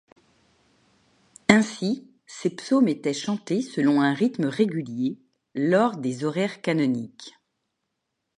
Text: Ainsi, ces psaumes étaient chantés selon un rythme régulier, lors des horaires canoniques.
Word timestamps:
Ainsi, 1.47 2.07
ces 2.25 2.49
psaumes 2.49 2.87
étaient 2.87 3.13
chantés 3.13 3.61
selon 3.61 4.01
un 4.01 4.13
rythme 4.15 4.45
régulier, 4.47 5.19
lors 5.53 5.95
des 5.97 6.23
horaires 6.23 6.63
canoniques. 6.63 7.35